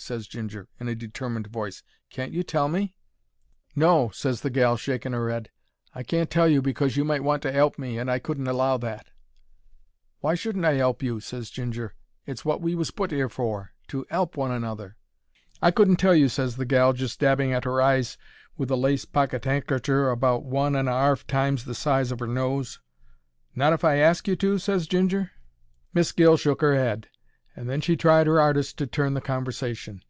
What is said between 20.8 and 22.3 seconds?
a 'arf times the size of 'er